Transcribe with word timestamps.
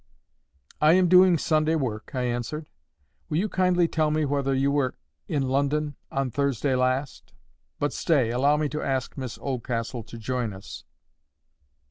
"I 0.81 0.93
am 0.93 1.07
doing 1.07 1.37
Sunday 1.37 1.75
work," 1.75 2.15
I 2.15 2.23
answered. 2.23 2.65
"Will 3.29 3.37
you 3.37 3.47
kindly 3.47 3.87
tell 3.87 4.09
me 4.09 4.25
whether 4.25 4.51
you 4.51 4.71
were 4.71 4.95
in 5.27 5.43
London 5.43 5.95
on 6.11 6.31
Thursday 6.31 6.75
last? 6.75 7.33
But 7.77 7.93
stay, 7.93 8.31
allow 8.31 8.57
me 8.57 8.67
to 8.69 8.81
ask 8.81 9.15
Miss 9.15 9.37
Oldcastle 9.37 10.01
to 10.01 10.17
join 10.17 10.53
us." 10.53 10.85